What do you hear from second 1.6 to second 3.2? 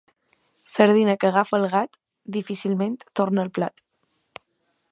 gat, difícilment